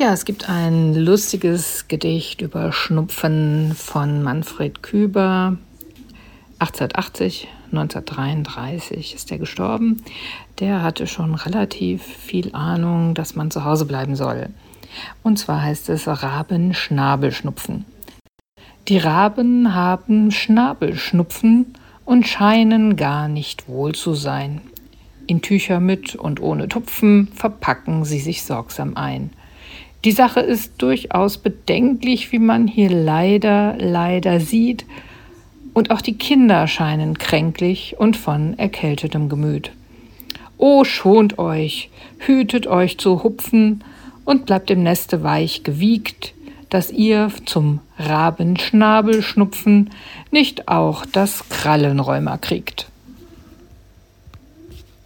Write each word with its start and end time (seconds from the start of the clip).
Ja, 0.00 0.14
es 0.14 0.24
gibt 0.24 0.48
ein 0.48 0.94
lustiges 0.94 1.86
Gedicht 1.86 2.40
über 2.40 2.72
Schnupfen 2.72 3.74
von 3.76 4.22
Manfred 4.22 4.82
Küber. 4.82 5.58
1880, 6.58 7.48
1933 7.66 9.14
ist 9.14 9.30
er 9.30 9.36
gestorben. 9.36 10.02
Der 10.58 10.82
hatte 10.82 11.06
schon 11.06 11.34
relativ 11.34 12.02
viel 12.02 12.54
Ahnung, 12.54 13.12
dass 13.12 13.36
man 13.36 13.50
zu 13.50 13.66
Hause 13.66 13.84
bleiben 13.84 14.16
soll. 14.16 14.48
Und 15.22 15.38
zwar 15.38 15.60
heißt 15.60 15.90
es 15.90 16.06
Rabenschnabelschnupfen. 16.06 17.84
Die 18.88 18.96
Raben 18.96 19.74
haben 19.74 20.30
Schnabelschnupfen 20.30 21.74
und 22.06 22.26
scheinen 22.26 22.96
gar 22.96 23.28
nicht 23.28 23.68
wohl 23.68 23.94
zu 23.94 24.14
sein. 24.14 24.62
In 25.26 25.42
Tücher 25.42 25.78
mit 25.78 26.14
und 26.14 26.40
ohne 26.40 26.68
Tupfen 26.68 27.28
verpacken 27.34 28.06
sie 28.06 28.20
sich 28.20 28.44
sorgsam 28.44 28.96
ein. 28.96 29.28
Die 30.04 30.12
Sache 30.12 30.40
ist 30.40 30.80
durchaus 30.80 31.36
bedenklich, 31.36 32.32
wie 32.32 32.38
man 32.38 32.66
hier 32.66 32.90
leider, 32.90 33.76
leider 33.78 34.40
sieht, 34.40 34.86
und 35.74 35.90
auch 35.90 36.00
die 36.00 36.16
Kinder 36.16 36.66
scheinen 36.66 37.18
kränklich 37.18 37.96
und 37.98 38.16
von 38.16 38.58
erkältetem 38.58 39.28
Gemüt. 39.28 39.70
O 40.58 40.84
schont 40.84 41.38
euch, 41.38 41.90
hütet 42.18 42.66
euch 42.66 42.98
zu 42.98 43.22
hupfen 43.22 43.84
und 44.24 44.46
bleibt 44.46 44.70
im 44.70 44.82
Neste 44.82 45.22
weich 45.22 45.62
gewiegt, 45.62 46.34
dass 46.70 46.90
ihr 46.90 47.30
zum 47.44 47.80
Rabenschnabelschnupfen 47.98 49.90
nicht 50.30 50.68
auch 50.68 51.06
das 51.06 51.48
Krallenrheuma 51.48 52.36
kriegt. 52.38 52.89